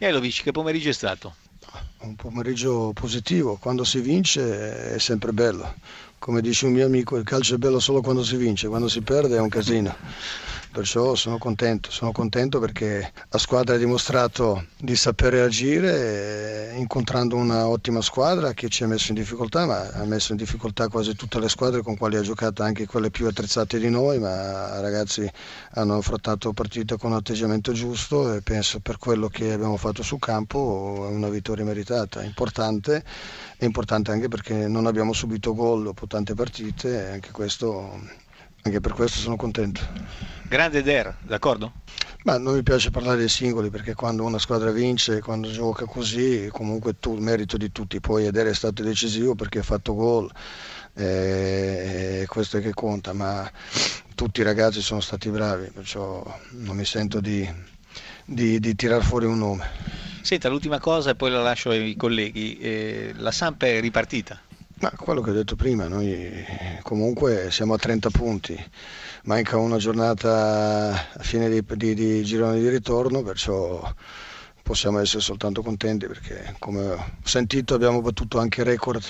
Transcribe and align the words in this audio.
Elovic, 0.00 0.42
che 0.42 0.52
pomeriggio 0.52 0.90
è 0.90 0.92
stato? 0.92 1.34
Un 1.98 2.14
pomeriggio 2.14 2.92
positivo, 2.94 3.56
quando 3.56 3.82
si 3.82 4.00
vince 4.00 4.94
è 4.94 4.98
sempre 4.98 5.32
bello. 5.32 5.74
Come 6.18 6.40
dice 6.40 6.66
un 6.66 6.72
mio 6.72 6.86
amico, 6.86 7.16
il 7.16 7.24
calcio 7.24 7.56
è 7.56 7.58
bello 7.58 7.80
solo 7.80 8.00
quando 8.00 8.22
si 8.22 8.36
vince, 8.36 8.68
quando 8.68 8.88
si 8.88 9.00
perde 9.00 9.36
è 9.36 9.40
un 9.40 9.48
casino 9.48 9.94
perciò 10.70 11.14
sono 11.14 11.38
contento, 11.38 11.90
sono 11.90 12.12
contento 12.12 12.58
perché 12.58 13.12
la 13.28 13.38
squadra 13.38 13.74
ha 13.74 13.78
dimostrato 13.78 14.66
di 14.78 14.94
saper 14.96 15.32
reagire 15.32 16.72
eh, 16.72 16.78
incontrando 16.78 17.36
una 17.36 17.66
ottima 17.66 18.00
squadra 18.00 18.52
che 18.52 18.68
ci 18.68 18.84
ha 18.84 18.86
messo 18.86 19.10
in 19.10 19.18
difficoltà, 19.18 19.66
ma 19.66 19.88
ha 19.90 20.04
messo 20.04 20.32
in 20.32 20.38
difficoltà 20.38 20.88
quasi 20.88 21.14
tutte 21.14 21.40
le 21.40 21.48
squadre 21.48 21.82
con 21.82 21.96
quali 21.96 22.16
ha 22.16 22.20
giocato, 22.20 22.62
anche 22.62 22.86
quelle 22.86 23.10
più 23.10 23.26
attrezzate 23.26 23.78
di 23.78 23.88
noi, 23.90 24.18
ma 24.18 24.78
i 24.78 24.82
ragazzi 24.82 25.30
hanno 25.72 25.96
affrontato 25.96 26.52
partita 26.52 26.96
con 26.96 27.10
un 27.10 27.16
atteggiamento 27.16 27.72
giusto 27.72 28.34
e 28.34 28.42
penso 28.42 28.80
per 28.80 28.98
quello 28.98 29.28
che 29.28 29.52
abbiamo 29.52 29.76
fatto 29.76 30.02
sul 30.02 30.18
campo 30.18 31.06
è 31.08 31.12
una 31.12 31.28
vittoria 31.28 31.64
meritata, 31.64 32.22
importante, 32.22 33.04
è 33.56 33.64
importante 33.64 34.10
anche 34.12 34.28
perché 34.28 34.68
non 34.68 34.86
abbiamo 34.86 35.12
subito 35.12 35.54
gol 35.54 35.84
dopo 35.84 36.06
tante 36.06 36.34
partite 36.34 37.06
e 37.06 37.12
anche 37.12 37.30
questo 37.30 38.26
anche 38.68 38.80
per 38.80 38.92
questo 38.92 39.18
sono 39.18 39.36
contento. 39.36 39.80
Grande 40.48 40.82
Der, 40.82 41.14
d'accordo? 41.22 41.72
Ma 42.24 42.36
non 42.36 42.54
mi 42.54 42.62
piace 42.62 42.90
parlare 42.90 43.18
dei 43.18 43.28
singoli 43.28 43.70
perché 43.70 43.94
quando 43.94 44.24
una 44.24 44.38
squadra 44.38 44.70
vince, 44.70 45.20
quando 45.20 45.50
gioca 45.50 45.86
così, 45.86 46.48
comunque 46.52 46.98
tu, 46.98 47.14
il 47.14 47.22
merito 47.22 47.56
di 47.56 47.72
tutti. 47.72 48.00
Poi 48.00 48.26
Eder 48.26 48.46
è 48.46 48.54
stato 48.54 48.82
decisivo 48.82 49.34
perché 49.34 49.60
ha 49.60 49.62
fatto 49.62 49.94
gol, 49.94 50.30
e 50.94 52.24
questo 52.28 52.58
è 52.58 52.60
che 52.60 52.74
conta, 52.74 53.12
ma 53.12 53.50
tutti 54.14 54.40
i 54.40 54.44
ragazzi 54.44 54.82
sono 54.82 55.00
stati 55.00 55.30
bravi, 55.30 55.70
perciò 55.72 56.22
non 56.50 56.76
mi 56.76 56.84
sento 56.84 57.20
di, 57.20 57.48
di, 58.24 58.58
di 58.58 58.74
tirar 58.74 59.02
fuori 59.02 59.26
un 59.26 59.38
nome. 59.38 59.66
Senta, 60.20 60.48
l'ultima 60.48 60.78
cosa 60.78 61.10
e 61.10 61.14
poi 61.14 61.30
la 61.30 61.40
lascio 61.40 61.70
ai 61.70 61.96
colleghi. 61.96 62.58
Eh, 62.58 63.12
la 63.16 63.30
Samp 63.30 63.62
è 63.62 63.80
ripartita. 63.80 64.38
Ma 64.80 64.92
quello 64.96 65.20
che 65.22 65.30
ho 65.30 65.34
detto 65.34 65.56
prima, 65.56 65.88
noi 65.88 66.44
comunque 66.82 67.50
siamo 67.50 67.74
a 67.74 67.78
30 67.78 68.10
punti, 68.10 68.70
manca 69.24 69.56
una 69.56 69.76
giornata 69.76 70.92
a 71.14 71.22
fine 71.22 71.48
di, 71.48 71.64
di, 71.74 71.94
di 71.94 72.22
girone 72.22 72.60
di 72.60 72.68
ritorno, 72.68 73.22
perciò 73.22 73.92
possiamo 74.62 75.00
essere 75.00 75.20
soltanto 75.22 75.62
contenti 75.62 76.06
perché 76.06 76.54
come 76.58 76.90
ho 76.90 77.06
sentito 77.24 77.74
abbiamo 77.74 78.02
battuto 78.02 78.38
anche 78.38 78.62
record 78.62 79.02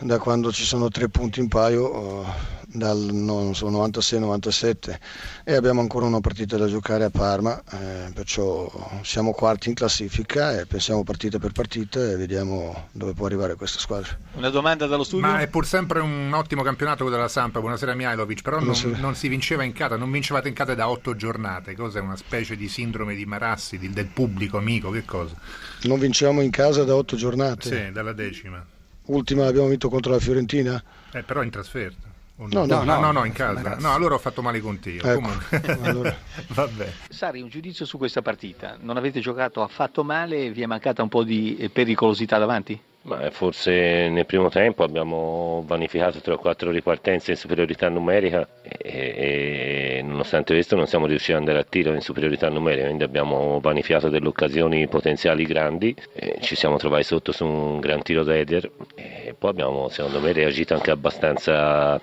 da 0.00 0.18
quando 0.18 0.50
ci 0.50 0.64
sono 0.64 0.88
tre 0.88 1.08
punti 1.08 1.40
in 1.40 1.48
paio, 1.48 2.22
eh, 2.22 2.58
dal 2.72 2.98
non 3.12 3.54
so, 3.54 3.68
96-97 3.70 4.98
e 5.44 5.54
abbiamo 5.54 5.80
ancora 5.80 6.06
una 6.06 6.20
partita 6.20 6.56
da 6.56 6.66
giocare 6.66 7.04
a 7.04 7.10
Parma, 7.10 7.60
eh, 7.70 8.10
perciò 8.14 8.70
siamo 9.02 9.32
quarti 9.32 9.68
in 9.68 9.74
classifica 9.74 10.58
e 10.58 10.66
pensiamo 10.66 11.02
partita 11.02 11.38
per 11.38 11.52
partita 11.52 12.00
e 12.00 12.16
vediamo 12.16 12.88
dove 12.92 13.12
può 13.12 13.26
arrivare 13.26 13.56
questa 13.56 13.78
squadra. 13.78 14.16
Una 14.34 14.50
domanda 14.50 14.86
dallo 14.86 15.04
studio? 15.04 15.26
Ma 15.26 15.40
è 15.40 15.48
pur 15.48 15.66
sempre 15.66 16.00
un 16.00 16.30
ottimo 16.32 16.62
campionato 16.62 17.02
quello 17.02 17.16
della 17.16 17.28
Sampa, 17.28 17.60
buonasera 17.60 17.94
Mihailovic, 17.94 18.42
però 18.42 18.60
non, 18.60 18.74
non, 18.98 19.14
si 19.14 19.28
vinceva 19.28 19.64
in 19.64 19.72
casa, 19.72 19.96
non 19.96 20.10
vincevate 20.10 20.48
in 20.48 20.54
casa 20.54 20.74
da 20.74 20.88
otto 20.88 21.16
giornate, 21.16 21.74
cos'è 21.74 22.00
una 22.00 22.16
specie 22.16 22.56
di 22.56 22.68
sindrome 22.68 23.14
di 23.14 23.26
Marassi, 23.26 23.78
del 23.78 24.06
pubblico 24.06 24.56
amico, 24.56 24.90
che 24.90 25.04
cosa? 25.04 25.34
Non 25.82 25.98
vinciamo 25.98 26.40
in 26.40 26.50
casa 26.50 26.84
da 26.84 26.94
otto 26.94 27.16
giornate? 27.16 27.68
Sì, 27.68 27.92
dalla 27.92 28.12
decima. 28.12 28.64
Ultima 29.10 29.46
abbiamo 29.46 29.66
vinto 29.66 29.88
contro 29.88 30.12
la 30.12 30.20
Fiorentina? 30.20 30.82
Eh, 31.12 31.22
però 31.24 31.42
in 31.42 31.50
trasferta. 31.50 32.08
No, 32.36 32.64
no, 32.64 32.84
no, 32.84 33.00
no, 33.00 33.12
no, 33.12 33.24
in 33.26 33.32
casa. 33.32 33.76
No, 33.76 33.92
allora 33.92 34.14
ho 34.14 34.18
fatto 34.18 34.40
male 34.40 34.60
con 34.60 34.78
te. 34.78 34.96
Ecco. 34.96 35.30
allora. 35.82 36.16
Vabbè. 36.48 36.90
Sari, 37.08 37.42
un 37.42 37.48
giudizio 37.48 37.84
su 37.84 37.98
questa 37.98 38.22
partita. 38.22 38.78
Non 38.80 38.96
avete 38.96 39.20
giocato 39.20 39.62
affatto 39.62 40.04
male, 40.04 40.50
vi 40.50 40.62
è 40.62 40.66
mancata 40.66 41.02
un 41.02 41.08
po' 41.08 41.22
di 41.22 41.68
pericolosità 41.72 42.38
davanti? 42.38 42.80
Ma 43.02 43.30
forse 43.30 44.10
nel 44.10 44.26
primo 44.26 44.50
tempo 44.50 44.82
abbiamo 44.82 45.64
vanificato 45.66 46.20
3 46.20 46.34
o 46.34 46.36
4 46.36 46.70
ripartenze 46.70 47.30
in 47.30 47.38
superiorità 47.38 47.88
numerica 47.88 48.46
e, 48.62 49.98
e, 49.98 50.02
nonostante 50.02 50.52
questo 50.52 50.76
non 50.76 50.86
siamo 50.86 51.06
riusciti 51.06 51.32
ad 51.32 51.38
andare 51.38 51.60
a 51.60 51.64
tiro 51.64 51.94
in 51.94 52.02
superiorità 52.02 52.50
numerica, 52.50 52.84
quindi 52.84 53.02
abbiamo 53.02 53.58
vanificato 53.58 54.10
delle 54.10 54.28
occasioni 54.28 54.86
potenziali 54.86 55.44
grandi, 55.44 55.96
ci 56.40 56.54
siamo 56.54 56.76
trovati 56.76 57.04
sotto 57.04 57.32
su 57.32 57.46
un 57.46 57.80
gran 57.80 58.02
tiro 58.02 58.22
d'Eder 58.22 58.70
e 58.94 59.34
poi 59.36 59.50
abbiamo 59.50 59.88
secondo 59.88 60.20
me 60.20 60.32
reagito 60.32 60.74
anche 60.74 60.90
abbastanza 60.90 61.98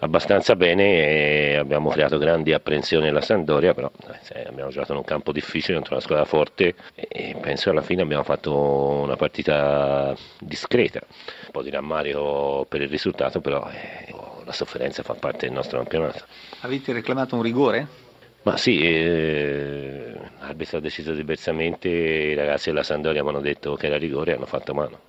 abbastanza 0.00 0.56
bene 0.56 1.52
e 1.52 1.56
abbiamo 1.56 1.90
creato 1.90 2.18
grandi 2.18 2.52
apprensioni 2.52 3.08
alla 3.08 3.20
Sandoria, 3.20 3.74
però 3.74 3.90
eh, 4.32 4.44
abbiamo 4.46 4.70
giocato 4.70 4.92
in 4.92 4.98
un 4.98 5.04
campo 5.04 5.32
difficile 5.32 5.74
contro 5.74 5.94
una 5.94 6.02
squadra 6.02 6.24
forte 6.24 6.74
e 6.94 7.36
penso 7.40 7.70
alla 7.70 7.82
fine 7.82 8.02
abbiamo 8.02 8.22
fatto 8.22 8.54
una 8.54 9.16
partita 9.16 10.14
discreta. 10.38 11.00
Un 11.02 11.50
po' 11.52 11.62
di 11.62 11.70
rammarico 11.70 12.66
per 12.68 12.82
il 12.82 12.88
risultato, 12.88 13.40
però 13.40 13.68
eh, 13.70 14.14
la 14.44 14.52
sofferenza 14.52 15.02
fa 15.02 15.14
parte 15.14 15.46
del 15.46 15.54
nostro 15.54 15.78
campionato. 15.78 16.24
Avete 16.60 16.92
reclamato 16.92 17.36
un 17.36 17.42
rigore? 17.42 18.08
Ma 18.42 18.56
sì, 18.56 18.80
eh, 18.80 20.14
l'arbitro 20.40 20.78
ha 20.78 20.80
deciso 20.80 21.12
diversamente, 21.12 21.88
i 21.88 22.34
ragazzi 22.34 22.70
della 22.70 22.82
Sandoria 22.82 23.22
mi 23.22 23.28
hanno 23.28 23.40
detto 23.40 23.74
che 23.74 23.86
era 23.86 23.98
rigore 23.98 24.32
e 24.32 24.34
hanno 24.36 24.46
fatto 24.46 24.72
mano. 24.72 24.98